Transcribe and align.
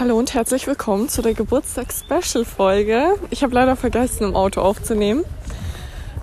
Hallo 0.00 0.18
und 0.18 0.32
herzlich 0.32 0.66
willkommen 0.66 1.10
zu 1.10 1.20
der 1.20 1.34
Geburtstags-Special-Folge. 1.34 3.16
Ich 3.28 3.42
habe 3.42 3.54
leider 3.54 3.76
vergessen, 3.76 4.24
im 4.24 4.34
Auto 4.34 4.62
aufzunehmen. 4.62 5.26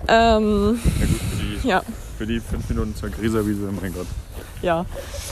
Ähm, 0.08 0.80
Ja 0.98 1.06
gut, 1.06 1.20
für 1.20 1.36
die, 1.36 1.68
ja, 1.68 1.82
für 2.18 2.26
die 2.26 2.40
fünf 2.40 2.68
Minuten 2.70 2.96
zur 2.96 3.10
Griserwiese, 3.10 3.70
mein 3.80 3.94
Gott. 3.94 4.08
ja. 4.62 4.84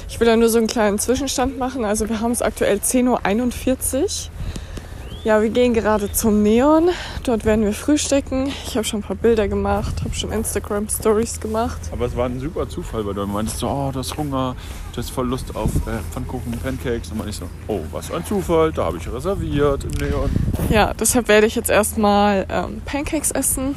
Ich 0.09 0.21
will 0.21 0.29
da 0.29 0.37
nur 0.37 0.48
so 0.48 0.59
einen 0.59 0.69
kleinen 0.69 1.01
Zwischenstand 1.01 1.59
machen. 1.59 1.85
Also 1.85 2.09
wir 2.09 2.21
haben 2.21 2.30
es 2.30 2.40
aktuell 2.40 2.77
10.41 2.77 3.97
Uhr. 3.97 4.06
Ja, 5.27 5.43
wir 5.43 5.49
gehen 5.49 5.74
gerade 5.74 6.13
zum 6.13 6.45
Neon. 6.45 6.88
Dort 7.24 7.45
werden 7.45 7.65
wir 7.65 7.72
frühstücken. 7.72 8.47
Ich 8.65 8.76
habe 8.76 8.85
schon 8.85 9.01
ein 9.01 9.03
paar 9.03 9.17
Bilder 9.17 9.49
gemacht, 9.49 10.04
habe 10.04 10.15
schon 10.15 10.31
Instagram-Stories 10.31 11.40
gemacht. 11.40 11.81
Aber 11.90 12.06
es 12.06 12.17
war 12.17 12.26
ein 12.26 12.38
super 12.38 12.69
Zufall, 12.69 13.04
weil 13.04 13.15
du 13.15 13.26
meintest 13.26 13.58
so, 13.58 13.67
oh, 13.67 13.90
du 13.93 13.99
hast 13.99 14.17
Hunger, 14.17 14.54
du 14.93 14.99
hast 14.99 15.11
voll 15.11 15.26
Lust 15.26 15.57
auf 15.57 15.75
äh, 15.89 15.99
Pfannkuchen, 16.12 16.52
Pancakes. 16.62 17.11
Und 17.11 17.19
meinte 17.19 17.30
ich 17.30 17.37
so, 17.39 17.47
oh, 17.66 17.80
was 17.91 18.07
für 18.07 18.15
ein 18.15 18.25
Zufall, 18.25 18.70
da 18.70 18.84
habe 18.84 18.98
ich 18.98 19.12
reserviert 19.12 19.83
im 19.83 19.91
Neon. 20.07 20.30
Ja, 20.71 20.95
deshalb 20.95 21.27
werde 21.27 21.49
ich 21.49 21.57
jetzt 21.57 21.71
erstmal 21.71 22.47
ähm, 22.49 22.80
Pancakes 22.85 23.33
essen. 23.33 23.74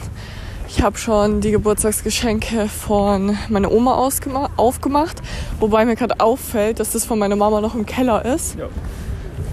Ich 0.67 0.84
habe 0.84 1.00
schon 1.00 1.41
die 1.41 1.50
Geburtstagsgeschenke 1.50 2.67
von 2.67 3.36
meiner 3.50 3.72
Oma 3.72 3.95
aufgemacht, 3.95 5.20
wobei 5.59 5.86
mir 5.86 5.95
gerade 5.95 6.20
auffällt, 6.20 6.80
dass 6.80 6.91
das 6.91 7.05
von 7.05 7.17
meiner 7.17 7.36
Mama 7.36 7.59
noch 7.59 7.73
im 7.73 7.88
Keller 7.88 8.23
ist. 8.23 8.55
Ja. 8.59 8.67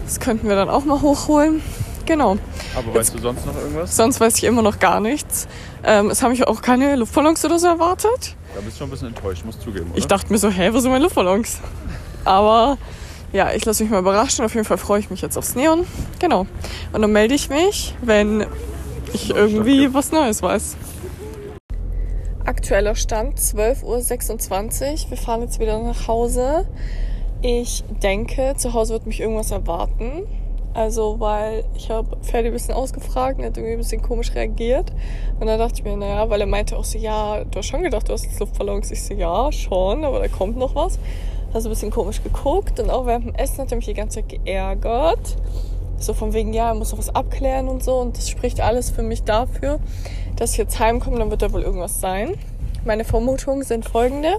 Das 0.05 0.21
könnten 0.21 0.47
wir 0.47 0.57
dann 0.57 0.69
auch 0.69 0.85
mal 0.85 1.01
hochholen. 1.01 1.63
Genau. 2.07 2.39
Aber 2.77 2.95
weißt 2.95 3.15
du 3.15 3.19
sonst 3.19 3.45
noch 3.45 3.57
irgendwas? 3.57 3.97
Sonst 3.97 4.21
weiß 4.21 4.39
ich 4.39 4.45
immer 4.45 4.63
noch 4.63 4.79
gar 4.79 5.01
nichts. 5.01 5.49
Ähm, 5.85 6.11
es 6.11 6.23
haben 6.23 6.31
mich 6.31 6.47
auch 6.47 6.63
keine 6.63 6.97
Luftballons 6.97 7.45
oder 7.45 7.59
so 7.59 7.67
erwartet. 7.67 8.37
Da 8.55 8.61
bist 8.61 8.77
du 8.77 8.79
schon 8.79 8.87
ein 8.87 8.91
bisschen 8.91 9.09
enttäuscht, 9.09 9.45
musst 9.45 9.61
zugeben, 9.61 9.91
oder? 9.91 9.99
Ich 9.99 10.07
dachte 10.07 10.33
mir 10.33 10.39
so, 10.39 10.49
hä, 10.49 10.71
wo 10.73 10.79
sind 10.79 10.91
meine 10.91 11.05
Luftballons? 11.05 11.59
Aber 12.25 12.79
ja, 13.33 13.53
ich 13.53 13.65
lasse 13.65 13.83
mich 13.83 13.91
mal 13.91 13.99
überraschen. 13.99 14.45
Auf 14.45 14.55
jeden 14.55 14.65
Fall 14.65 14.79
freue 14.79 15.01
ich 15.01 15.11
mich 15.11 15.21
jetzt 15.21 15.37
aufs 15.37 15.55
Neon. 15.55 15.87
Genau. 16.19 16.47
Und 16.93 17.03
dann 17.03 17.13
melde 17.13 17.35
ich 17.35 17.51
mich, 17.51 17.95
wenn 18.03 18.47
ich 19.13 19.31
irgendwie 19.31 19.93
was 19.93 20.13
Neues 20.13 20.43
weiß. 20.43 20.77
Aktueller 22.45 22.95
Stand 22.95 23.39
12.26 23.39 23.83
Uhr. 23.85 25.11
Wir 25.11 25.17
fahren 25.17 25.43
jetzt 25.43 25.59
wieder 25.59 25.79
nach 25.83 26.07
Hause. 26.07 26.67
Ich 27.43 27.85
denke, 28.03 28.55
zu 28.57 28.73
Hause 28.73 28.95
wird 28.95 29.07
mich 29.07 29.21
irgendwas 29.21 29.51
erwarten. 29.51 30.23
Also, 30.77 31.19
weil 31.19 31.65
ich 31.75 31.89
habe 31.89 32.19
Ferdi 32.21 32.49
ein 32.49 32.53
bisschen 32.53 32.75
ausgefragt 32.75 33.39
und 33.39 33.45
er 33.45 33.47
hat 33.49 33.57
irgendwie 33.57 33.73
ein 33.73 33.79
bisschen 33.79 34.03
komisch 34.03 34.35
reagiert. 34.35 34.93
Und 35.41 35.47
dann 35.47 35.59
dachte 35.59 35.77
ich 35.77 35.85
mir, 35.85 35.97
naja, 35.97 36.29
weil 36.29 36.43
er 36.43 36.47
meinte 36.47 36.77
auch 36.77 36.85
so, 36.85 36.99
ja, 36.99 37.45
du 37.45 37.59
hast 37.59 37.67
schon 37.67 37.83
gedacht, 37.83 38.07
du 38.11 38.13
hast 38.13 38.27
jetzt 38.27 38.39
Luftballons. 38.39 38.91
Ich 38.91 39.03
so, 39.03 39.15
ja, 39.15 39.51
schon, 39.53 40.05
aber 40.05 40.21
da 40.21 40.29
kommt 40.29 40.59
noch 40.59 40.75
was. 40.75 40.99
Hat 41.55 41.63
so 41.63 41.69
ein 41.69 41.71
bisschen 41.71 41.91
komisch 41.91 42.23
geguckt 42.23 42.79
und 42.79 42.91
auch 42.91 43.07
während 43.07 43.25
dem 43.25 43.35
Essen 43.37 43.63
hat 43.63 43.73
er 43.73 43.77
mich 43.77 43.87
die 43.87 43.95
ganze 43.95 44.21
Zeit 44.21 44.29
geärgert. 44.29 45.39
So 45.99 46.13
von 46.13 46.35
wegen, 46.35 46.53
ja, 46.53 46.69
er 46.69 46.75
muss 46.75 46.93
noch 46.93 46.99
was 46.99 47.09
abklären 47.09 47.69
und 47.69 47.83
so. 47.83 47.95
Und 47.95 48.19
das 48.19 48.29
spricht 48.29 48.61
alles 48.61 48.91
für 48.91 49.03
mich 49.03 49.23
dafür, 49.23 49.81
dass 50.37 50.53
ich 50.53 50.59
jetzt 50.59 50.79
heimkomme, 50.79 51.19
dann 51.19 51.31
wird 51.31 51.41
da 51.41 51.55
wohl 51.55 51.63
irgendwas 51.63 52.03
sein. 52.03 52.35
Meine 52.85 53.05
Vermutungen 53.05 53.63
sind 53.63 53.89
folgende. 53.89 54.37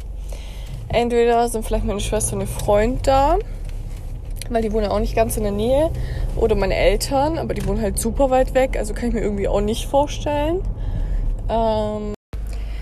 Entweder 0.88 1.50
sind 1.50 1.66
vielleicht 1.66 1.86
meine 1.86 2.00
Schwester 2.00 2.36
und 2.36 2.42
ihr 2.42 2.48
Freund 2.48 3.08
da, 3.08 3.40
weil 4.50 4.62
die 4.62 4.72
wohnen 4.72 4.86
ja 4.86 4.92
auch 4.92 5.00
nicht 5.00 5.16
ganz 5.16 5.38
in 5.38 5.44
der 5.44 5.52
Nähe. 5.52 5.92
Oder 6.36 6.56
meine 6.56 6.76
Eltern, 6.76 7.38
aber 7.38 7.54
die 7.54 7.66
wohnen 7.66 7.82
halt 7.82 8.00
super 8.00 8.30
weit 8.30 8.54
weg, 8.54 8.78
also 8.78 8.94
kann 8.94 9.10
ich 9.10 9.16
mir 9.16 9.22
irgendwie 9.22 9.48
auch 9.48 9.62
nicht 9.62 9.88
vorstellen. 9.88 10.62
Ähm, 11.50 12.14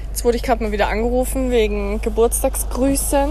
jetzt 0.10 0.26
wurde 0.26 0.38
ich 0.38 0.44
gerade 0.44 0.64
mal 0.64 0.72
wieder 0.72 0.90
angerufen 0.90 1.52
wegen 1.52 2.02
Geburtstagsgrüßen. 2.02 3.30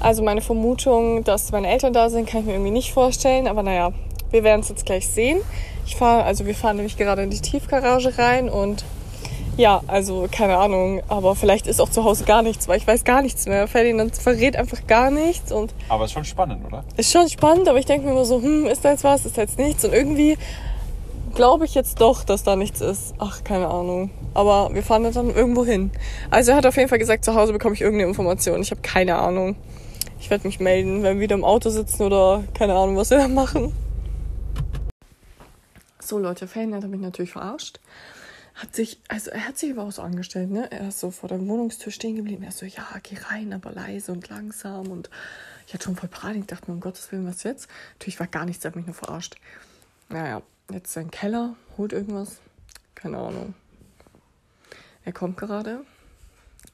Also 0.00 0.22
meine 0.22 0.40
Vermutung, 0.40 1.24
dass 1.24 1.50
meine 1.50 1.68
Eltern 1.68 1.92
da 1.92 2.08
sind, 2.10 2.28
kann 2.28 2.40
ich 2.40 2.46
mir 2.46 2.52
irgendwie 2.52 2.70
nicht 2.70 2.92
vorstellen. 2.92 3.48
Aber 3.48 3.62
naja, 3.62 3.92
wir 4.30 4.44
werden 4.44 4.60
es 4.60 4.68
jetzt 4.68 4.86
gleich 4.86 5.08
sehen. 5.08 5.40
Ich 5.86 5.96
fahre, 5.96 6.24
also 6.24 6.46
wir 6.46 6.54
fahren 6.54 6.76
nämlich 6.76 6.96
gerade 6.96 7.22
in 7.22 7.30
die 7.30 7.40
Tiefgarage 7.40 8.18
rein 8.18 8.48
und 8.48 8.84
ja, 9.58 9.82
also 9.88 10.28
keine 10.30 10.56
Ahnung, 10.56 11.02
aber 11.08 11.34
vielleicht 11.34 11.66
ist 11.66 11.80
auch 11.80 11.90
zu 11.90 12.04
Hause 12.04 12.24
gar 12.24 12.42
nichts, 12.42 12.68
weil 12.68 12.78
ich 12.78 12.86
weiß 12.86 13.02
gar 13.04 13.22
nichts 13.22 13.46
mehr. 13.46 13.66
Ferdinand 13.66 14.16
verrät 14.16 14.56
einfach 14.56 14.86
gar 14.86 15.10
nichts 15.10 15.50
und 15.52 15.74
Aber 15.88 16.04
ist 16.04 16.12
schon 16.12 16.24
spannend, 16.24 16.64
oder? 16.64 16.84
ist 16.96 17.12
schon 17.12 17.28
spannend, 17.28 17.68
aber 17.68 17.78
ich 17.78 17.84
denke 17.86 18.06
mir 18.06 18.12
immer 18.12 18.24
so, 18.24 18.40
hm, 18.40 18.66
ist 18.66 18.84
da 18.84 18.92
jetzt 18.92 19.02
was, 19.04 19.26
ist 19.26 19.36
da 19.36 19.42
jetzt 19.42 19.58
nichts 19.58 19.84
und 19.84 19.92
irgendwie 19.92 20.38
glaube 21.34 21.64
ich 21.64 21.74
jetzt 21.74 22.00
doch, 22.00 22.22
dass 22.24 22.44
da 22.44 22.56
nichts 22.56 22.80
ist. 22.80 23.14
Ach, 23.18 23.42
keine 23.44 23.68
Ahnung. 23.68 24.10
Aber 24.32 24.70
wir 24.72 24.82
fahren 24.82 25.02
dann 25.12 25.34
irgendwo 25.34 25.64
hin. 25.64 25.90
Also 26.30 26.52
er 26.52 26.56
hat 26.56 26.66
auf 26.66 26.76
jeden 26.76 26.88
Fall 26.88 26.98
gesagt, 26.98 27.24
zu 27.24 27.34
Hause 27.34 27.52
bekomme 27.52 27.74
ich 27.74 27.80
irgendeine 27.80 28.08
Information. 28.08 28.62
Ich 28.62 28.70
habe 28.70 28.80
keine 28.80 29.16
Ahnung. 29.16 29.56
Ich 30.20 30.30
werde 30.30 30.46
mich 30.46 30.60
melden, 30.60 31.02
wenn 31.02 31.16
wir 31.16 31.22
wieder 31.22 31.34
im 31.34 31.44
Auto 31.44 31.70
sitzen 31.70 32.04
oder 32.04 32.44
keine 32.54 32.74
Ahnung, 32.74 32.96
was 32.96 33.10
wir 33.10 33.18
da 33.18 33.28
machen. 33.28 33.72
So 36.00 36.18
Leute, 36.18 36.46
Ferdinand 36.46 36.84
hat 36.84 36.90
mich 36.90 37.00
natürlich 37.00 37.32
verarscht. 37.32 37.80
Hat 38.58 38.74
sich, 38.74 39.00
also 39.06 39.30
er 39.30 39.46
hat 39.46 39.56
sich 39.56 39.70
überhaupt 39.70 39.94
so 39.94 40.02
angestellt, 40.02 40.50
ne? 40.50 40.68
Er 40.72 40.88
ist 40.88 40.98
so 40.98 41.12
vor 41.12 41.28
der 41.28 41.38
Wohnungstür 41.46 41.92
stehen 41.92 42.16
geblieben. 42.16 42.42
Er 42.42 42.48
ist 42.48 42.58
so, 42.58 42.66
ja, 42.66 42.84
geh 43.04 43.16
rein, 43.16 43.52
aber 43.52 43.70
leise 43.70 44.10
und 44.10 44.28
langsam. 44.28 44.88
Und 44.88 45.10
ich 45.68 45.74
hatte 45.74 45.84
schon 45.84 45.94
voll 45.94 46.08
Panik, 46.08 46.48
dachte 46.48 46.68
mir, 46.68 46.74
um 46.74 46.80
Gottes 46.80 47.12
Willen, 47.12 47.24
was 47.24 47.44
jetzt? 47.44 47.68
Natürlich 47.94 48.18
war 48.18 48.26
gar 48.26 48.44
nichts, 48.46 48.64
er 48.64 48.72
hat 48.72 48.76
mich 48.76 48.86
nur 48.86 48.96
verarscht. 48.96 49.36
Naja, 50.08 50.42
jetzt 50.72 50.92
sein 50.92 51.12
Keller, 51.12 51.54
holt 51.76 51.92
irgendwas. 51.92 52.40
Keine 52.96 53.18
Ahnung. 53.18 53.54
Er 55.04 55.12
kommt 55.12 55.36
gerade. 55.36 55.84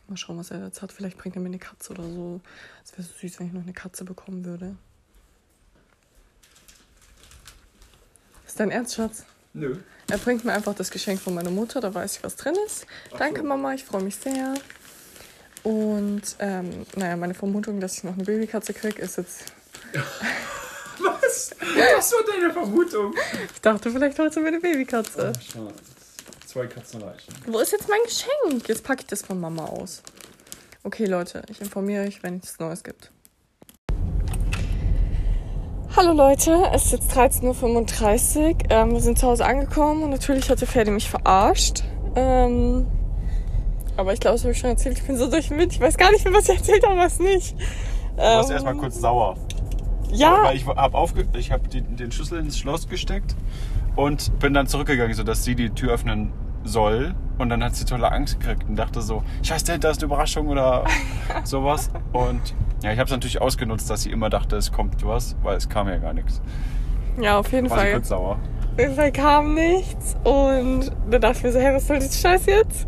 Mal 0.08 0.16
schauen, 0.16 0.38
was 0.38 0.50
er 0.50 0.64
jetzt 0.64 0.80
hat. 0.80 0.90
Vielleicht 0.90 1.18
bringt 1.18 1.36
er 1.36 1.42
mir 1.42 1.48
eine 1.48 1.58
Katze 1.58 1.92
oder 1.92 2.08
so. 2.08 2.40
Es 2.82 2.92
wäre 2.92 3.02
so 3.02 3.12
süß, 3.12 3.40
wenn 3.40 3.48
ich 3.48 3.52
noch 3.52 3.62
eine 3.62 3.74
Katze 3.74 4.04
bekommen 4.04 4.46
würde. 4.46 4.76
Ist 8.46 8.58
dein 8.58 8.70
Ernst, 8.70 8.94
Schatz? 8.94 9.26
Nö. 9.52 9.76
Er 10.08 10.18
bringt 10.18 10.44
mir 10.44 10.52
einfach 10.52 10.74
das 10.74 10.90
Geschenk 10.90 11.20
von 11.20 11.34
meiner 11.34 11.50
Mutter, 11.50 11.80
da 11.80 11.92
weiß 11.94 12.16
ich, 12.16 12.24
was 12.24 12.36
drin 12.36 12.54
ist. 12.66 12.86
Danke, 13.18 13.42
Mama, 13.42 13.74
ich 13.74 13.84
freue 13.84 14.02
mich 14.02 14.16
sehr. 14.16 14.54
Und 15.62 16.22
ähm, 16.40 16.84
naja, 16.94 17.16
meine 17.16 17.34
Vermutung, 17.34 17.80
dass 17.80 17.96
ich 17.96 18.04
noch 18.04 18.12
eine 18.12 18.24
Babykatze 18.24 18.74
kriege, 18.74 19.00
ist 19.00 19.16
jetzt. 19.16 19.44
Was? 20.98 21.50
Was 21.96 22.12
war 22.12 22.20
deine 22.30 22.52
Vermutung? 22.52 23.14
Ich 23.52 23.60
dachte, 23.60 23.90
vielleicht 23.90 24.18
holst 24.18 24.36
du 24.36 24.40
mir 24.40 24.48
eine 24.48 24.60
Babykatze. 24.60 25.32
Schade. 25.40 25.74
Zwei 26.46 26.66
Katzen 26.66 27.02
reichen. 27.02 27.34
Wo 27.46 27.58
ist 27.58 27.72
jetzt 27.72 27.88
mein 27.88 27.98
Geschenk? 28.04 28.68
Jetzt 28.68 28.84
packe 28.84 29.00
ich 29.00 29.06
das 29.06 29.22
von 29.22 29.40
Mama 29.40 29.64
aus. 29.64 30.02
Okay, 30.84 31.06
Leute, 31.06 31.42
ich 31.48 31.60
informiere 31.60 32.04
euch, 32.04 32.22
wenn 32.22 32.40
es 32.44 32.58
Neues 32.58 32.84
gibt. 32.84 33.10
Hallo 35.96 36.12
Leute, 36.12 36.70
es 36.72 36.86
ist 36.86 36.92
jetzt 36.92 37.16
13.35 37.16 37.44
Uhr. 37.44 38.54
Ähm, 38.68 38.92
wir 38.94 39.00
sind 39.00 39.16
zu 39.16 39.28
Hause 39.28 39.46
angekommen 39.46 40.02
und 40.02 40.10
natürlich 40.10 40.50
hatte 40.50 40.66
Ferdi 40.66 40.90
mich 40.90 41.08
verarscht. 41.08 41.84
Ähm, 42.16 42.84
aber 43.96 44.12
ich 44.12 44.18
glaube, 44.18 44.34
das 44.34 44.42
habe 44.42 44.50
ich 44.50 44.58
schon 44.58 44.70
erzählt. 44.70 44.98
Ich 44.98 45.06
bin 45.06 45.16
so 45.16 45.30
durch 45.30 45.48
den 45.48 45.58
Wind. 45.58 45.72
Ich 45.72 45.80
weiß 45.80 45.96
gar 45.96 46.10
nicht 46.10 46.24
mehr, 46.24 46.34
was 46.34 46.48
ich 46.48 46.56
erzählt 46.56 46.84
habe, 46.84 46.96
was 46.98 47.20
nicht. 47.20 47.54
Du 48.16 48.22
warst 48.22 48.50
Ähm, 48.50 48.54
erstmal 48.54 48.76
kurz 48.76 48.98
sauer. 48.98 49.36
Ja, 50.10 50.42
Weil 50.42 50.56
ich 50.56 50.66
habe 50.66 50.98
hab 50.98 51.70
den 51.70 52.10
Schlüssel 52.10 52.40
ins 52.40 52.58
Schloss 52.58 52.88
gesteckt 52.88 53.36
und 53.94 54.36
bin 54.40 54.52
dann 54.52 54.66
zurückgegangen, 54.66 55.14
sodass 55.14 55.44
sie 55.44 55.54
die 55.54 55.70
Tür 55.70 55.92
öffnen 55.92 56.32
soll. 56.64 57.14
Und 57.38 57.48
dann 57.48 57.64
hat 57.64 57.74
sie 57.74 57.84
tolle 57.84 58.10
Angst 58.12 58.38
gekriegt 58.38 58.64
und 58.68 58.76
dachte 58.76 59.02
so, 59.02 59.22
scheiße, 59.42 59.64
dahinter 59.66 59.90
ist 59.90 59.98
eine 59.98 60.06
Überraschung 60.06 60.48
oder 60.48 60.84
sowas. 61.44 61.90
Und 62.12 62.54
ja, 62.82 62.92
ich 62.92 62.98
habe 62.98 63.06
es 63.06 63.10
natürlich 63.10 63.40
ausgenutzt, 63.40 63.90
dass 63.90 64.02
sie 64.02 64.10
immer 64.10 64.30
dachte, 64.30 64.56
es 64.56 64.70
kommt 64.70 65.04
was, 65.04 65.36
weil 65.42 65.56
es 65.56 65.68
kam 65.68 65.88
ja 65.88 65.96
gar 65.98 66.12
nichts. 66.12 66.40
ja, 67.20 67.38
auf 67.38 67.50
jeden 67.52 67.68
War 67.70 67.78
Fall. 67.78 67.92
kurz 67.92 68.08
sauer. 68.08 68.38
Auf 68.72 68.78
jeden 68.80 68.94
Fall 68.94 69.12
kam 69.12 69.54
nichts 69.54 70.16
und 70.24 70.90
dann 71.10 71.20
dachte 71.20 71.38
ich 71.38 71.44
mir 71.44 71.52
so, 71.52 71.60
hey, 71.60 71.74
was 71.74 71.86
soll 71.86 71.98
das 71.98 72.20
Scheiß 72.20 72.46
jetzt? 72.46 72.86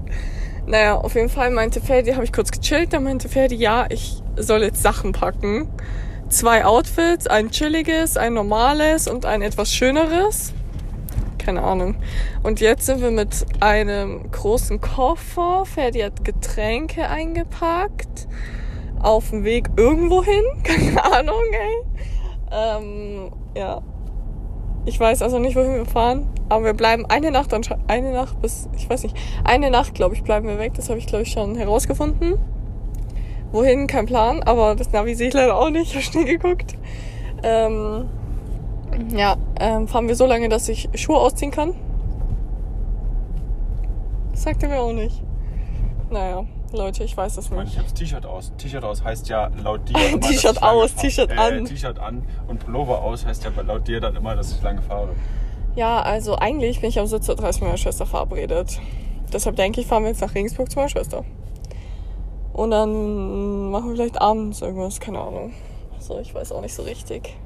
Naja, 0.66 0.96
auf 0.96 1.14
jeden 1.14 1.28
Fall 1.28 1.50
meinte 1.52 1.80
Ferdi, 1.80 2.12
habe 2.12 2.24
ich 2.24 2.32
kurz 2.32 2.50
gechillt, 2.50 2.92
dann 2.92 3.04
meinte 3.04 3.28
Ferdi, 3.28 3.54
ja, 3.54 3.86
ich 3.88 4.20
soll 4.36 4.62
jetzt 4.62 4.82
Sachen 4.82 5.12
packen. 5.12 5.68
Zwei 6.28 6.64
Outfits, 6.64 7.28
ein 7.28 7.50
chilliges, 7.52 8.16
ein 8.16 8.34
normales 8.34 9.06
und 9.06 9.24
ein 9.26 9.42
etwas 9.42 9.72
schöneres. 9.72 10.53
Keine 11.47 11.63
Ahnung. 11.63 11.95
Und 12.43 12.59
jetzt 12.59 12.87
sind 12.87 13.01
wir 13.01 13.13
mit 13.13 13.47
einem 13.60 14.28
großen 14.33 14.81
Koffer. 14.81 15.65
Ferdi 15.65 16.01
hat 16.01 16.25
Getränke 16.25 17.09
eingepackt. 17.09 18.27
Auf 19.01 19.31
dem 19.31 19.45
Weg 19.45 19.69
irgendwo 19.77 20.25
hin. 20.25 20.43
Keine 20.65 21.04
Ahnung, 21.04 21.43
ey. 21.53 21.87
Ähm, 22.51 23.31
ja. 23.57 23.81
Ich 24.87 24.98
weiß 24.98 25.22
also 25.22 25.39
nicht, 25.39 25.54
wohin 25.54 25.75
wir 25.75 25.87
fahren, 25.87 26.28
aber 26.48 26.65
wir 26.65 26.75
bleiben 26.75 27.07
eine 27.07 27.31
Nacht, 27.31 27.53
eine 27.87 28.13
Nacht 28.13 28.41
bis, 28.41 28.69
ich 28.77 28.91
weiß 28.91 29.04
nicht, 29.04 29.16
eine 29.45 29.71
Nacht, 29.71 29.95
glaube 29.95 30.16
ich, 30.16 30.25
bleiben 30.25 30.48
wir 30.48 30.59
weg. 30.59 30.75
Das 30.75 30.89
habe 30.89 30.98
ich, 30.98 31.07
glaube 31.07 31.22
ich, 31.22 31.31
schon 31.31 31.54
herausgefunden. 31.54 32.34
Wohin, 33.53 33.87
kein 33.87 34.07
Plan, 34.07 34.43
aber 34.43 34.75
das 34.75 34.91
Navi 34.91 35.15
sehe 35.15 35.28
ich 35.28 35.34
leider 35.34 35.57
auch 35.57 35.71
nicht. 35.71 35.95
Ich 35.95 35.95
habe 35.95 36.04
schnell 36.04 36.25
geguckt. 36.25 36.77
Ähm, 37.45 38.09
ja, 39.16 39.37
ähm, 39.60 39.88
fahren 39.88 40.08
wir 40.08 40.14
so 40.16 40.26
lange, 40.26 40.48
dass 40.48 40.68
ich 40.68 40.88
Schuhe 40.94 41.18
ausziehen 41.18 41.50
kann. 41.50 41.74
Das 44.32 44.42
sagt 44.42 44.62
er 44.62 44.68
mir 44.68 44.80
auch 44.80 44.92
nicht. 44.92 45.22
Naja, 46.10 46.44
Leute, 46.72 47.04
ich 47.04 47.16
weiß 47.16 47.38
es 47.38 47.50
nicht. 47.50 47.68
ich 47.68 47.78
habe 47.78 47.84
das 47.84 47.94
T-Shirt 47.94 48.26
aus. 48.26 48.53
T-Shirt 48.58 48.84
aus 48.84 49.03
heißt 49.03 49.28
ja 49.28 49.50
laut 49.62 49.88
dir 49.88 50.08
immer, 50.12 50.20
T-Shirt 50.20 50.62
aus. 50.62 50.94
T-Shirt 50.94 51.30
äh, 51.30 51.34
an. 51.34 51.64
T-Shirt 51.64 51.98
an 51.98 52.22
und 52.47 52.60
Pullover 52.60 53.03
aus 53.03 53.24
heißt 53.24 53.44
ja 53.44 53.50
laut 53.62 53.88
dir 53.88 54.00
dann 54.00 54.14
immer, 54.16 54.36
dass 54.36 54.53
ich 54.53 54.62
lange 54.62 54.82
fahre. 54.82 55.10
Ja, 55.74 56.00
also 56.02 56.36
eigentlich 56.36 56.80
bin 56.80 56.88
ich 56.91 56.98
am 56.98 57.06
17.30 57.06 57.30
Uhr 57.30 57.44
mit 57.44 57.60
meiner 57.62 57.76
Schwester 57.76 58.06
verabredet. 58.06 58.80
Deshalb 59.32 59.56
denke 59.56 59.80
ich, 59.80 59.86
fahren 59.86 60.04
wir 60.04 60.10
jetzt 60.10 60.20
nach 60.20 60.34
Regensburg 60.34 60.70
zu 60.70 60.76
meiner 60.78 60.88
Schwester. 60.88 61.24
Und 62.52 62.70
dann 62.70 63.70
machen 63.70 63.88
wir 63.88 63.97
vielleicht 63.97 64.20
abends 64.20 64.62
irgendwas, 64.62 65.00
keine 65.00 65.20
Ahnung. 65.20 65.52
Also 65.94 66.18
ich 66.20 66.34
weiß 66.34 66.52
auch 66.52 66.62
nicht 66.62 66.74
so 66.74 66.82
richtig. 66.82 67.36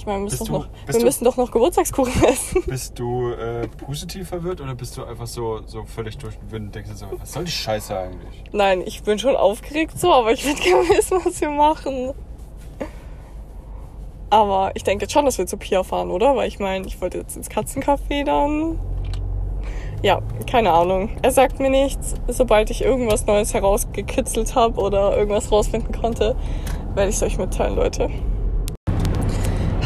Ich 0.00 0.06
meine, 0.06 0.20
wir 0.20 0.24
müssen, 0.24 0.38
Bist 0.38 0.40
doch 0.40 0.46
du- 0.46 0.62
noch, 0.62 0.68
wir 0.86 0.98
du- 0.98 1.04
müssen 1.04 1.24
doch 1.26 1.36
noch 1.36 1.50
Geburtstagskuchen 1.50 2.24
essen. 2.24 2.62
Bist 2.66 2.98
du 2.98 3.32
äh, 3.32 3.68
positiv 3.68 4.28
verwirrt 4.30 4.62
oder 4.62 4.74
bist 4.74 4.96
du 4.96 5.04
einfach 5.04 5.26
so, 5.26 5.60
so 5.66 5.84
völlig 5.84 6.16
durch 6.16 6.36
den 6.38 6.50
Wind 6.50 6.66
und 6.68 6.74
denkst 6.74 6.90
so, 6.94 7.04
was 7.20 7.32
soll 7.34 7.44
die 7.44 7.50
Scheiße 7.50 7.98
eigentlich? 7.98 8.44
Nein, 8.50 8.82
ich 8.86 9.02
bin 9.02 9.18
schon 9.18 9.36
aufgeregt 9.36 9.98
so, 10.00 10.10
aber 10.10 10.32
ich 10.32 10.42
würde 10.46 10.58
gerne 10.62 10.88
wissen, 10.88 11.18
was 11.22 11.38
wir 11.42 11.50
machen. 11.50 12.14
Aber 14.30 14.70
ich 14.74 14.84
denke 14.84 15.04
jetzt 15.04 15.12
schon, 15.12 15.26
dass 15.26 15.36
wir 15.36 15.46
zu 15.46 15.58
Pia 15.58 15.82
fahren, 15.82 16.10
oder? 16.10 16.34
Weil 16.34 16.48
ich 16.48 16.58
meine, 16.58 16.86
ich 16.86 16.98
wollte 17.02 17.18
jetzt 17.18 17.36
ins 17.36 17.50
Katzencafé 17.50 18.24
dann. 18.24 18.78
Ja, 20.02 20.22
keine 20.50 20.72
Ahnung. 20.72 21.10
Er 21.20 21.30
sagt 21.30 21.60
mir 21.60 21.68
nichts. 21.68 22.14
Sobald 22.28 22.70
ich 22.70 22.82
irgendwas 22.82 23.26
Neues 23.26 23.52
herausgekitzelt 23.52 24.54
habe 24.54 24.80
oder 24.80 25.14
irgendwas 25.14 25.52
rausfinden 25.52 25.92
konnte, 25.92 26.36
werde 26.94 27.10
ich 27.10 27.16
es 27.16 27.22
euch 27.22 27.36
mitteilen, 27.36 27.76
Leute. 27.76 28.08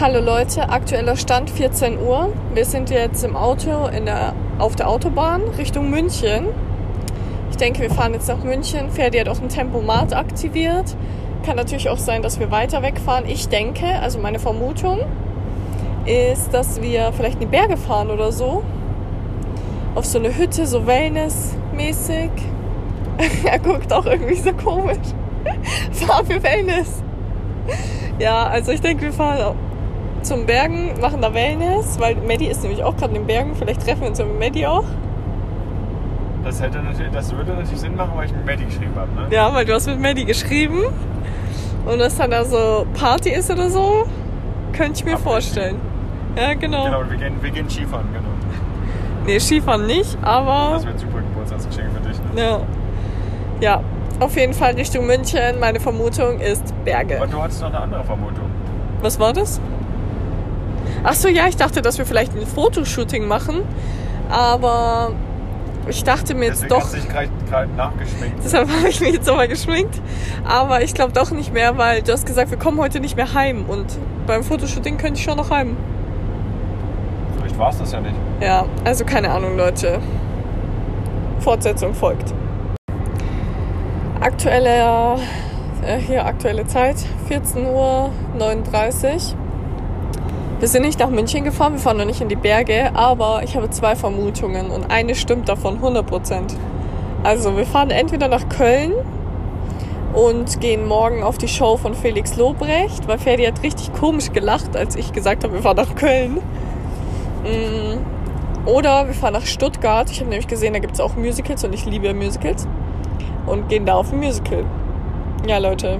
Hallo 0.00 0.18
Leute, 0.18 0.70
aktueller 0.70 1.16
Stand 1.16 1.48
14 1.48 2.00
Uhr. 2.00 2.32
Wir 2.52 2.64
sind 2.64 2.90
jetzt 2.90 3.22
im 3.22 3.36
Auto 3.36 3.86
in 3.86 4.06
der, 4.06 4.34
auf 4.58 4.74
der 4.74 4.88
Autobahn 4.88 5.42
Richtung 5.56 5.88
München. 5.88 6.46
Ich 7.50 7.58
denke, 7.58 7.80
wir 7.80 7.90
fahren 7.90 8.12
jetzt 8.12 8.26
nach 8.26 8.42
München. 8.42 8.90
Ferdi 8.90 9.18
hat 9.18 9.28
auch 9.28 9.40
ein 9.40 9.48
Tempomat 9.48 10.12
aktiviert. 10.12 10.96
Kann 11.46 11.54
natürlich 11.54 11.88
auch 11.90 11.98
sein, 11.98 12.22
dass 12.22 12.40
wir 12.40 12.50
weiter 12.50 12.82
wegfahren. 12.82 13.24
Ich 13.28 13.48
denke, 13.48 13.86
also 13.86 14.18
meine 14.18 14.40
Vermutung 14.40 14.98
ist, 16.06 16.52
dass 16.52 16.82
wir 16.82 17.12
vielleicht 17.12 17.34
in 17.34 17.42
die 17.42 17.56
Berge 17.56 17.76
fahren 17.76 18.10
oder 18.10 18.32
so. 18.32 18.64
Auf 19.94 20.06
so 20.06 20.18
eine 20.18 20.36
Hütte, 20.36 20.66
so 20.66 20.88
Wellness-mäßig. 20.88 22.30
er 23.44 23.58
guckt 23.60 23.92
auch 23.92 24.06
irgendwie 24.06 24.34
so 24.34 24.52
komisch. 24.54 24.98
Fahr 25.92 26.24
für 26.24 26.42
Wellness. 26.42 27.00
Ja, 28.18 28.48
also 28.48 28.72
ich 28.72 28.80
denke, 28.80 29.04
wir 29.04 29.12
fahren 29.12 29.54
zum 30.24 30.46
Bergen, 30.46 30.92
machen 31.00 31.20
da 31.20 31.32
Wellness, 31.34 31.98
weil 32.00 32.16
Maddie 32.16 32.46
ist 32.46 32.62
nämlich 32.62 32.82
auch 32.82 32.96
gerade 32.96 33.14
in 33.14 33.20
den 33.22 33.26
Bergen. 33.26 33.54
Vielleicht 33.54 33.84
treffen 33.84 34.02
wir 34.02 34.08
uns 34.08 34.18
ja 34.18 34.24
mit 34.24 34.38
Maddie 34.38 34.66
auch. 34.66 34.84
Das, 36.42 36.60
hätte 36.60 36.78
natürlich, 36.82 37.12
das 37.12 37.32
würde 37.34 37.52
natürlich 37.52 37.80
Sinn 37.80 37.96
machen, 37.96 38.12
weil 38.16 38.26
ich 38.26 38.32
mit 38.32 38.44
Maddie 38.44 38.64
geschrieben 38.66 38.92
habe, 38.96 39.10
ne? 39.14 39.26
Ja, 39.34 39.52
weil 39.54 39.64
du 39.64 39.72
hast 39.72 39.86
mit 39.86 40.00
Maddie 40.00 40.24
geschrieben 40.26 40.82
und 41.86 41.98
dass 41.98 42.16
dann 42.16 42.30
da 42.30 42.44
so 42.44 42.86
Party 42.98 43.30
ist 43.30 43.50
oder 43.50 43.70
so, 43.70 44.04
könnte 44.72 44.92
ich 44.98 45.04
mir 45.04 45.12
Ablesen. 45.12 45.24
vorstellen. 45.30 45.76
Ja, 46.36 46.52
genau. 46.54 46.84
Genau, 46.84 47.00
wir 47.08 47.16
gehen, 47.16 47.34
wir 47.40 47.50
gehen 47.50 47.70
Skifahren, 47.70 48.06
genau. 48.12 48.28
Nee, 49.26 49.38
Skifahren 49.40 49.86
nicht, 49.86 50.18
aber 50.20 50.74
Das 50.74 50.86
wird 50.86 50.98
super 51.00 51.18
Geburtstagsgeschenk 51.18 51.88
für 51.94 52.08
dich, 52.08 52.18
ne? 52.34 52.42
ja. 52.42 52.60
Ja, 53.60 53.80
auf 54.20 54.36
jeden 54.36 54.52
Fall 54.52 54.74
Richtung 54.74 55.06
München. 55.06 55.58
Meine 55.60 55.78
Vermutung 55.80 56.40
ist 56.40 56.74
Berge. 56.84 57.16
Aber 57.18 57.26
du 57.28 57.40
hattest 57.40 57.62
noch 57.62 57.68
eine 57.68 57.80
andere 57.80 58.04
Vermutung. 58.04 58.50
Was 59.00 59.18
war 59.20 59.32
das? 59.32 59.60
Ach 61.04 61.12
so, 61.14 61.28
ja, 61.28 61.46
ich 61.46 61.56
dachte, 61.56 61.82
dass 61.82 61.98
wir 61.98 62.06
vielleicht 62.06 62.34
ein 62.34 62.46
Fotoshooting 62.46 63.28
machen, 63.28 63.62
aber 64.30 65.12
ich 65.86 66.02
dachte 66.02 66.34
mir 66.34 66.46
jetzt 66.46 66.62
Deswegen 66.62 66.68
doch, 66.70 66.84
hast 66.84 66.94
dich 66.94 67.08
gerade 67.08 67.28
gerade 67.50 67.70
nachgeschminkt. 67.72 68.42
deshalb 68.42 68.70
habe 68.70 68.88
ich 68.88 69.00
mich 69.00 69.12
jetzt 69.12 69.26
nochmal 69.26 69.48
geschminkt, 69.48 70.00
aber 70.48 70.82
ich 70.82 70.94
glaube 70.94 71.12
doch 71.12 71.30
nicht 71.30 71.52
mehr, 71.52 71.76
weil 71.76 72.00
du 72.00 72.10
hast 72.10 72.24
gesagt, 72.24 72.50
wir 72.50 72.58
kommen 72.58 72.78
heute 72.80 73.00
nicht 73.00 73.16
mehr 73.16 73.34
heim 73.34 73.66
und 73.68 73.84
beim 74.26 74.42
Fotoshooting 74.42 74.96
könnte 74.96 75.18
ich 75.18 75.24
schon 75.24 75.36
noch 75.36 75.50
heim. 75.50 75.76
Vielleicht 77.36 77.58
war 77.58 77.68
es 77.68 77.78
das 77.78 77.92
ja 77.92 78.00
nicht. 78.00 78.14
Ja, 78.40 78.64
also 78.84 79.04
keine 79.04 79.30
Ahnung, 79.30 79.58
Leute. 79.58 80.00
Fortsetzung 81.40 81.92
folgt. 81.92 82.32
Aktuelle, 84.20 85.18
äh, 85.86 85.98
hier 85.98 86.24
aktuelle 86.24 86.66
Zeit, 86.66 86.96
14.39 87.28 87.66
Uhr. 87.66 89.43
Wir 90.64 90.68
sind 90.70 90.80
nicht 90.80 90.98
nach 90.98 91.10
München 91.10 91.44
gefahren, 91.44 91.74
wir 91.74 91.78
fahren 91.78 91.98
noch 91.98 92.06
nicht 92.06 92.22
in 92.22 92.30
die 92.30 92.36
Berge, 92.36 92.90
aber 92.94 93.42
ich 93.44 93.54
habe 93.54 93.68
zwei 93.68 93.94
Vermutungen 93.94 94.70
und 94.70 94.90
eine 94.90 95.14
stimmt 95.14 95.46
davon 95.46 95.78
100%. 95.82 96.54
Also 97.22 97.54
wir 97.58 97.66
fahren 97.66 97.90
entweder 97.90 98.28
nach 98.28 98.48
Köln 98.48 98.94
und 100.14 100.62
gehen 100.62 100.88
morgen 100.88 101.22
auf 101.22 101.36
die 101.36 101.48
Show 101.48 101.76
von 101.76 101.92
Felix 101.92 102.38
Lobrecht, 102.38 103.06
weil 103.06 103.18
Ferdi 103.18 103.44
hat 103.44 103.62
richtig 103.62 103.92
komisch 103.92 104.32
gelacht, 104.32 104.74
als 104.74 104.96
ich 104.96 105.12
gesagt 105.12 105.44
habe, 105.44 105.52
wir 105.52 105.60
fahren 105.60 105.76
nach 105.76 105.94
Köln. 105.96 106.36
Mm, 107.42 108.66
Oder 108.66 109.06
wir 109.06 109.12
fahren 109.12 109.34
nach 109.34 109.44
Stuttgart. 109.44 110.10
Ich 110.10 110.20
habe 110.20 110.30
nämlich 110.30 110.48
gesehen, 110.48 110.72
da 110.72 110.78
gibt 110.78 110.94
es 110.94 111.00
auch 111.00 111.14
Musicals 111.14 111.62
und 111.64 111.74
ich 111.74 111.84
liebe 111.84 112.14
Musicals. 112.14 112.66
Und 113.44 113.68
gehen 113.68 113.84
da 113.84 113.96
auf 113.96 114.14
ein 114.14 114.18
Musical. 114.18 114.64
Ja, 115.46 115.58
Leute, 115.58 115.98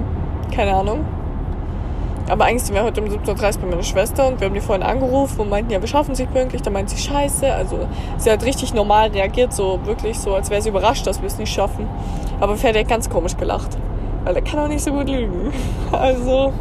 keine 0.57 0.73
Ahnung. 0.73 1.05
Aber 2.29 2.47
eigentlich 2.47 2.63
sind 2.65 2.75
wir 2.75 2.83
heute 2.83 3.03
um 3.03 3.09
17.30 3.09 3.57
Uhr 3.57 3.63
bei 3.63 3.67
meiner 3.69 3.83
Schwester 3.83 4.27
und 4.27 4.41
wir 4.41 4.47
haben 4.47 4.55
die 4.55 4.61
vorhin 4.61 4.83
angerufen 4.83 5.41
und 5.41 5.51
meinten, 5.51 5.71
ja, 5.71 5.81
wir 5.81 5.89
schaffen 5.89 6.15
sich 6.15 6.31
pünktlich. 6.33 6.63
Da 6.63 6.71
meint 6.71 6.89
sie, 6.89 6.97
scheiße. 6.97 7.53
Also 7.53 7.87
sie 8.17 8.31
hat 8.31 8.43
richtig 8.45 8.73
normal 8.73 9.11
reagiert, 9.11 9.53
so 9.53 9.85
wirklich 9.85 10.19
so, 10.19 10.35
als 10.35 10.49
wäre 10.49 10.63
sie 10.63 10.71
überrascht, 10.71 11.07
dass 11.07 11.21
wir 11.21 11.27
es 11.27 11.37
nicht 11.37 11.53
schaffen. 11.53 11.87
Aber 12.41 12.57
Ferdi 12.57 12.81
hat 12.81 12.89
ganz 12.89 13.11
komisch 13.11 13.37
gelacht. 13.37 13.77
Weil 14.25 14.37
er 14.37 14.43
kann 14.43 14.59
auch 14.59 14.69
nicht 14.69 14.83
so 14.83 14.93
gut 14.93 15.09
lügen. 15.09 15.53
Also 15.93 16.53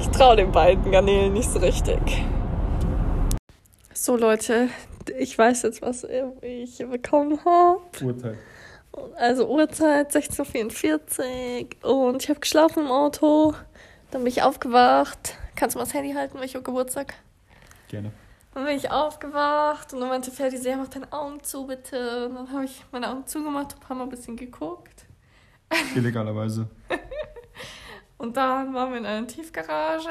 ich 0.00 0.08
traue 0.08 0.36
den 0.36 0.52
beiden 0.52 0.90
Garnelen 0.90 1.32
nicht 1.32 1.50
so 1.50 1.58
richtig. 1.60 1.98
So 3.94 4.16
Leute, 4.16 4.68
ich 5.18 5.38
weiß 5.38 5.62
jetzt, 5.62 5.80
was 5.80 6.06
ich 6.42 6.78
bekommen 6.78 7.38
habe. 7.44 7.80
Uhrzeit. 8.02 8.36
Also 9.16 9.48
Uhrzeit 9.48 10.12
16.44 10.12 11.84
Uhr 11.84 12.08
und 12.08 12.22
ich 12.22 12.28
habe 12.28 12.40
geschlafen 12.40 12.84
im 12.84 12.90
Auto. 12.90 13.54
Dann 14.10 14.22
bin 14.22 14.28
ich 14.28 14.42
aufgewacht. 14.42 15.36
Kannst 15.54 15.74
du 15.74 15.78
mal 15.78 15.84
das 15.84 15.94
Handy 15.94 16.12
halten, 16.12 16.38
welcher 16.40 16.60
Geburtstag? 16.60 17.14
Gerne. 17.88 18.12
Dann 18.54 18.64
bin 18.64 18.76
ich 18.76 18.90
aufgewacht 18.90 19.92
und 19.92 20.00
dann 20.00 20.08
meinte 20.08 20.30
Ferdi, 20.30 20.56
sehr, 20.56 20.76
mach 20.76 20.88
deine 20.88 21.12
Augen 21.12 21.42
zu, 21.42 21.66
bitte. 21.66 22.26
Und 22.28 22.34
dann 22.34 22.52
habe 22.52 22.64
ich 22.64 22.84
meine 22.90 23.10
Augen 23.10 23.26
zugemacht, 23.26 23.76
habe 23.84 23.94
mal 23.96 24.04
ein 24.04 24.08
bisschen 24.08 24.36
geguckt. 24.36 25.06
Illegalerweise. 25.94 26.68
Und 28.16 28.36
dann 28.36 28.74
waren 28.74 28.90
wir 28.90 28.98
in 28.98 29.06
einer 29.06 29.26
Tiefgarage. 29.26 30.08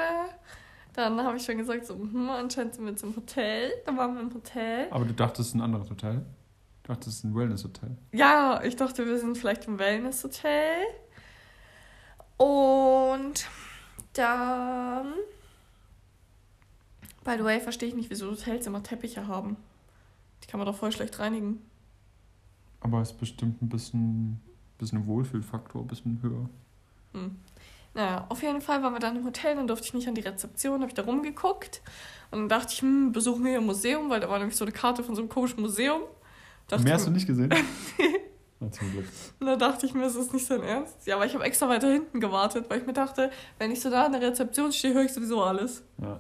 Dann 0.93 1.21
habe 1.21 1.37
ich 1.37 1.43
schon 1.43 1.57
gesagt, 1.57 1.85
so, 1.85 1.95
hm, 1.95 2.29
anscheinend 2.29 2.75
sind 2.75 2.85
wir 2.85 2.91
jetzt 2.91 3.03
im 3.03 3.15
Hotel. 3.15 3.71
Dann 3.85 3.97
waren 3.97 4.15
wir 4.15 4.21
im 4.21 4.33
Hotel. 4.33 4.87
Aber 4.91 5.05
du 5.05 5.13
dachtest 5.13 5.53
ein 5.53 5.61
anderes 5.61 5.89
Hotel? 5.89 6.25
Du 6.83 6.93
dachtest 6.93 7.25
ein 7.25 7.35
Wellness-Hotel. 7.35 7.97
Ja, 8.13 8.61
ich 8.63 8.77
dachte, 8.77 9.05
wir 9.05 9.19
sind 9.19 9.37
vielleicht 9.37 9.67
im 9.67 9.77
Wellness-Hotel. 9.77 10.85
Und 12.37 13.45
dann. 14.17 15.13
By 17.23 17.35
the 17.37 17.43
way, 17.43 17.59
verstehe 17.59 17.89
ich 17.89 17.95
nicht, 17.95 18.09
wieso 18.09 18.31
Hotels 18.31 18.65
immer 18.67 18.81
Teppiche 18.81 19.27
haben. 19.27 19.57
Die 20.43 20.47
kann 20.47 20.59
man 20.59 20.67
doch 20.67 20.75
voll 20.75 20.91
schlecht 20.91 21.19
reinigen. 21.19 21.61
Aber 22.79 23.01
es 23.01 23.11
ist 23.11 23.19
bestimmt 23.19 23.61
ein 23.61 23.69
bisschen, 23.69 24.39
bisschen 24.77 25.05
Wohlfühlfaktor, 25.05 25.81
ein 25.81 25.87
bisschen 25.87 26.19
höher. 26.21 26.49
Hm. 27.13 27.35
Naja, 27.93 28.25
auf 28.29 28.43
jeden 28.43 28.61
Fall 28.61 28.83
waren 28.83 28.93
wir 28.93 28.99
dann 28.99 29.15
im 29.15 29.25
Hotel, 29.25 29.55
dann 29.55 29.67
durfte 29.67 29.87
ich 29.87 29.93
nicht 29.93 30.07
an 30.07 30.13
die 30.13 30.21
Rezeption, 30.21 30.81
habe 30.81 30.87
ich 30.87 30.93
da 30.93 31.03
rumgeguckt. 31.03 31.81
Und 32.29 32.39
dann 32.39 32.49
dachte 32.49 32.73
ich, 32.73 32.81
hm, 32.81 33.11
besuchen 33.11 33.43
wir 33.43 33.51
hier 33.51 33.59
ein 33.59 33.65
Museum, 33.65 34.09
weil 34.09 34.19
da 34.19 34.29
war 34.29 34.37
nämlich 34.37 34.55
so 34.55 34.65
eine 34.65 34.71
Karte 34.71 35.03
von 35.03 35.15
so 35.15 35.21
einem 35.21 35.29
komischen 35.29 35.61
Museum. 35.61 36.03
Dachte 36.67 36.83
Mehr 36.83 36.93
hast 36.93 37.07
du 37.07 37.11
nicht 37.11 37.25
gesehen? 37.25 37.53
Na, 38.59 38.71
zum 38.71 38.91
Glück. 38.91 39.05
Und 39.39 39.47
da 39.47 39.55
dachte 39.55 39.85
ich 39.85 39.93
mir, 39.93 40.05
es 40.05 40.15
ist 40.15 40.33
nicht 40.33 40.45
sein 40.47 40.63
Ernst. 40.63 41.05
Ja, 41.05 41.15
aber 41.15 41.25
ich 41.25 41.33
habe 41.33 41.43
extra 41.43 41.69
weiter 41.69 41.91
hinten 41.91 42.19
gewartet, 42.19 42.65
weil 42.69 42.79
ich 42.79 42.85
mir 42.87 42.93
dachte, 42.93 43.29
wenn 43.59 43.71
ich 43.71 43.81
so 43.81 43.89
da 43.89 44.05
an 44.05 44.13
der 44.13 44.21
Rezeption 44.21 44.71
stehe, 44.71 44.93
höre 44.93 45.03
ich 45.03 45.13
sowieso 45.13 45.43
alles. 45.43 45.83
Ja. 46.01 46.19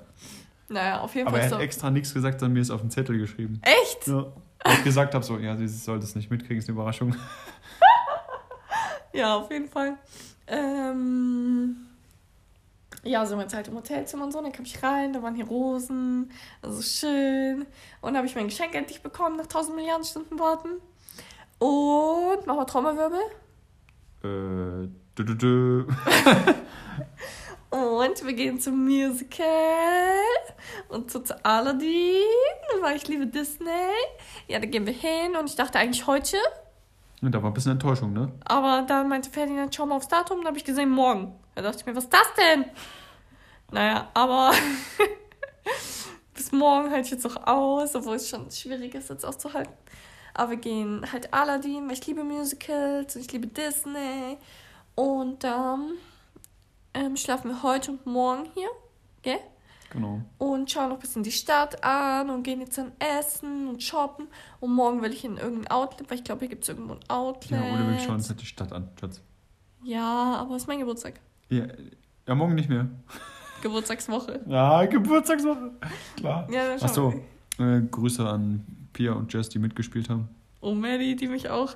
Naja, 0.69 0.99
auf 0.99 1.15
jeden 1.15 1.27
Aber 1.27 1.37
Fall. 1.37 1.45
er 1.45 1.47
ist 1.47 1.55
hat 1.55 1.61
extra 1.61 1.89
nichts 1.89 2.13
gesagt, 2.13 2.39
sondern 2.39 2.53
mir 2.53 2.59
ist 2.61 2.69
auf 2.71 2.81
den 2.81 2.91
Zettel 2.91 3.17
geschrieben. 3.17 3.59
Echt? 3.63 4.07
Ja. 4.07 4.27
Weil 4.63 4.73
ich 4.73 4.83
gesagt 4.83 5.15
habe, 5.15 5.23
so, 5.23 5.37
ja, 5.37 5.55
sie 5.55 5.67
soll 5.67 5.99
das 5.99 6.13
nicht 6.15 6.29
mitkriegen, 6.29 6.57
ist 6.57 6.67
eine 6.67 6.75
Überraschung. 6.75 7.15
Ja, 9.13 9.35
auf 9.35 9.49
jeden 9.49 9.67
Fall. 9.67 9.97
Ähm, 10.45 11.75
ja, 13.03 13.25
sind 13.25 13.37
wir 13.37 13.43
jetzt 13.43 13.55
halt 13.55 13.67
im 13.67 13.75
Hotelzimmer 13.75 14.25
und 14.25 14.31
so. 14.31 14.41
Dann 14.41 14.51
kam 14.51 14.65
ich 14.65 14.83
rein, 14.83 15.11
da 15.11 15.23
waren 15.23 15.33
hier 15.33 15.47
Rosen, 15.47 16.31
also 16.61 16.81
schön. 16.83 17.61
Und 17.61 17.67
dann 18.03 18.17
habe 18.17 18.27
ich 18.27 18.35
mein 18.35 18.47
Geschenk 18.47 18.75
endlich 18.75 19.01
bekommen 19.01 19.37
nach 19.37 19.45
1000 19.45 19.75
Milliarden 19.75 20.05
Stunden 20.05 20.37
warten. 20.37 20.69
Und 21.59 22.45
machen 22.45 22.59
wir 22.59 22.65
Trommelwirbel. 22.65 23.19
Äh, 24.23 24.89
du, 25.15 25.23
du, 25.23 25.35
du. 25.35 25.87
Und 27.69 28.25
wir 28.25 28.33
gehen 28.33 28.59
zum 28.59 28.85
Musical 28.85 29.43
und 30.87 31.11
zu, 31.11 31.19
zu 31.19 31.45
Aladdin, 31.45 32.23
weil 32.81 32.95
ich 32.95 33.07
liebe 33.09 33.27
Disney. 33.27 33.67
Ja, 34.47 34.59
da 34.59 34.65
gehen 34.65 34.85
wir 34.85 34.93
hin 34.93 35.35
und 35.37 35.49
ich 35.49 35.55
dachte 35.57 35.77
eigentlich 35.77 36.07
heute, 36.07 36.37
Und 37.21 37.33
da 37.33 37.43
war 37.43 37.51
ein 37.51 37.53
bisschen 37.53 37.73
Enttäuschung, 37.73 38.13
ne? 38.13 38.31
Aber 38.45 38.83
dann 38.87 39.09
meinte 39.09 39.29
Ferdinand, 39.29 39.75
schau 39.75 39.85
mal 39.85 39.97
aufs 39.97 40.07
Datum. 40.07 40.37
Dann 40.37 40.47
habe 40.47 40.57
ich 40.57 40.63
gesehen, 40.63 40.89
morgen. 40.89 41.35
Da 41.55 41.61
dachte 41.61 41.79
ich 41.79 41.85
mir, 41.85 41.95
was 41.95 42.05
ist 42.05 42.13
das 42.13 42.33
denn? 42.37 42.65
Naja, 43.71 44.09
aber 44.13 44.53
bis 46.33 46.51
morgen 46.53 46.89
halte 46.89 47.05
ich 47.07 47.11
jetzt 47.11 47.25
noch 47.25 47.45
aus, 47.45 47.95
obwohl 47.95 48.15
es 48.15 48.29
schon 48.29 48.49
schwierig 48.49 48.95
ist, 48.95 49.09
jetzt 49.09 49.25
auszuhalten. 49.25 49.73
Aber 50.37 50.51
wir 50.51 50.57
gehen 50.57 51.05
halt 51.11 51.33
Aladdin, 51.33 51.87
weil 51.87 51.93
ich 51.93 52.05
liebe 52.05 52.23
Musicals 52.23 53.15
und 53.15 53.21
ich 53.21 53.31
liebe 53.33 53.47
Disney. 53.47 54.37
Und 54.93 55.43
dann 55.43 55.93
ähm, 56.93 57.17
schlafen 57.17 57.49
wir 57.49 57.63
heute 57.63 57.91
und 57.91 58.05
morgen 58.05 58.45
hier, 58.53 58.69
gell? 59.23 59.39
Genau. 59.89 60.21
Und 60.37 60.69
schauen 60.69 60.89
noch 60.89 60.97
ein 60.97 61.01
bisschen 61.01 61.23
die 61.23 61.31
Stadt 61.31 61.83
an 61.83 62.29
und 62.29 62.43
gehen 62.43 62.59
jetzt 62.59 62.77
dann 62.77 62.91
essen 62.99 63.67
und 63.67 63.81
shoppen. 63.81 64.27
Und 64.59 64.73
morgen 64.73 65.01
will 65.01 65.11
ich 65.11 65.25
in 65.25 65.37
irgendein 65.37 65.71
Outlet, 65.71 66.09
weil 66.09 66.17
ich 66.17 66.23
glaube, 66.23 66.41
hier 66.41 66.49
gibt 66.49 66.63
es 66.63 66.69
irgendwo 66.69 66.93
ein 66.93 67.09
Outlet. 67.09 67.59
Ja, 67.59 67.73
oder 67.73 67.89
wir 67.89 67.99
schauen 67.99 68.15
uns 68.15 68.29
halt 68.29 68.41
die 68.41 68.45
Stadt 68.45 68.71
an, 68.73 68.89
Schatz. 68.99 69.21
Ja, 69.83 70.35
aber 70.35 70.55
es 70.55 70.63
ist 70.63 70.67
mein 70.67 70.79
Geburtstag. 70.79 71.19
Ja, 71.49 71.65
ja 72.27 72.35
morgen 72.35 72.55
nicht 72.55 72.69
mehr. 72.69 72.87
Geburtstagswoche. 73.63 74.41
Ja, 74.45 74.85
Geburtstagswoche. 74.85 75.71
Klar. 76.15 76.47
Ja, 76.51 76.63
wir. 77.57 77.75
äh, 77.77 77.81
Grüße 77.81 78.27
an 78.27 78.86
Pia 78.97 79.13
und 79.13 79.31
Jess, 79.31 79.47
die 79.49 79.59
mitgespielt 79.59 80.09
haben. 80.09 80.27
Oh, 80.59 80.73
Maddie, 80.73 81.15
die 81.15 81.27
mich 81.27 81.51
auch. 81.51 81.75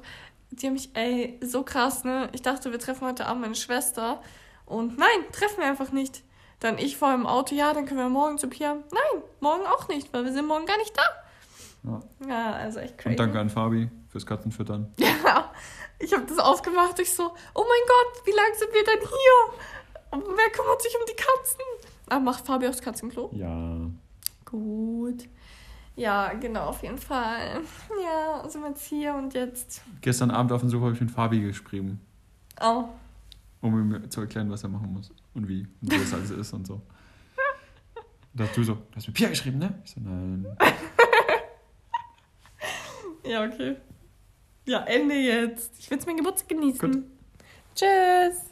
Die 0.49 0.65
haben 0.65 0.73
mich, 0.73 0.89
ey, 0.95 1.39
so 1.43 1.61
krass, 1.61 2.03
ne? 2.03 2.29
Ich 2.33 2.41
dachte, 2.41 2.71
wir 2.71 2.79
treffen 2.79 3.05
heute 3.07 3.27
Abend 3.27 3.43
meine 3.43 3.53
Schwester. 3.53 4.23
Und 4.65 4.97
nein, 4.97 5.07
treffen 5.31 5.59
wir 5.59 5.67
einfach 5.67 5.91
nicht. 5.91 6.23
Dann 6.59 6.79
ich 6.79 6.97
vor 6.97 7.13
im 7.13 7.27
Auto, 7.27 7.53
ja, 7.53 7.73
dann 7.73 7.85
können 7.85 7.99
wir 7.99 8.09
morgen 8.09 8.39
zu 8.39 8.47
Pia. 8.47 8.73
Nein, 8.73 9.21
morgen 9.39 9.67
auch 9.67 9.87
nicht, 9.87 10.11
weil 10.11 10.25
wir 10.25 10.33
sind 10.33 10.47
morgen 10.47 10.65
gar 10.65 10.77
nicht 10.79 10.97
da. 10.97 11.03
Ja. 11.83 12.27
Ja, 12.27 12.51
also 12.53 12.79
echt 12.79 12.97
crazy. 12.97 13.09
Und 13.09 13.19
danke 13.19 13.39
an 13.39 13.51
Fabi 13.51 13.91
fürs 14.09 14.25
Katzenfüttern. 14.25 14.91
Ja, 14.99 15.51
ich 15.99 16.11
habe 16.13 16.25
das 16.25 16.39
aufgemacht. 16.39 16.99
Ich 16.99 17.13
so, 17.13 17.23
oh 17.53 17.63
mein 17.63 17.87
Gott, 17.87 18.25
wie 18.25 18.31
lange 18.31 18.55
sind 18.55 18.73
wir 18.73 18.83
denn 18.83 18.99
hier? 18.99 20.09
Und 20.09 20.23
wer 20.35 20.49
kümmert 20.49 20.81
sich 20.81 20.95
um 20.99 21.05
die 21.07 21.15
Katzen? 21.15 21.61
Ah, 22.09 22.19
macht 22.19 22.47
Fabi 22.47 22.67
aufs 22.67 22.81
Katzenklo? 22.81 23.29
Ja. 23.33 23.77
Gut. 24.43 25.27
Ja, 26.01 26.33
genau, 26.33 26.65
auf 26.69 26.81
jeden 26.81 26.97
Fall. 26.97 27.61
Ja, 28.03 28.49
sind 28.49 28.61
wir 28.61 28.69
jetzt 28.69 28.85
hier 28.85 29.13
und 29.13 29.35
jetzt. 29.35 29.83
Gestern 30.01 30.31
Abend 30.31 30.51
auf 30.51 30.61
dem 30.61 30.69
Sofa 30.69 30.85
habe 30.85 30.95
ich 30.95 31.01
mit 31.01 31.11
Fabi 31.11 31.41
geschrieben, 31.41 32.01
Oh, 32.59 32.85
um 33.61 33.93
ihm 33.93 34.09
zu 34.09 34.21
erklären, 34.21 34.49
was 34.49 34.63
er 34.63 34.69
machen 34.69 34.91
muss 34.91 35.11
und 35.35 35.47
wie 35.47 35.67
und 35.81 35.91
wie 35.91 35.99
das 35.99 36.11
alles 36.13 36.31
ist 36.31 36.53
und 36.53 36.65
so. 36.65 36.81
Da 38.33 38.45
hast 38.45 38.57
du 38.57 38.63
so, 38.63 38.73
du 38.75 38.95
hast 38.95 39.07
mit 39.07 39.15
Pia 39.15 39.29
geschrieben, 39.29 39.59
ne? 39.59 39.75
Ich 39.83 39.91
so, 39.91 39.99
nein. 39.99 40.47
ja, 43.25 43.43
okay. 43.43 43.75
Ja, 44.65 44.83
Ende 44.85 45.15
jetzt. 45.15 45.77
Ich 45.77 45.91
will 45.91 45.97
jetzt 45.97 46.07
meinen 46.07 46.17
Geburtstag 46.17 46.47
genießen. 46.47 46.91
Gut. 46.91 47.03
Tschüss. 47.75 48.50